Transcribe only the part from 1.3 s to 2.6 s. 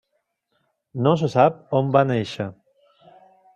sap on va néixer.